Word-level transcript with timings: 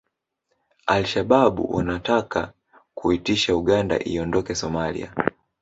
Al 0.87 1.03
Shabab 1.05 1.59
wanataka 1.69 2.53
kuitisha 2.95 3.55
Uganda 3.55 3.99
iondoke 4.03 4.55
Somalia 4.55 5.13